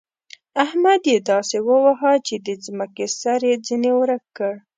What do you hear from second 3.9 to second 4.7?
ورک کړ.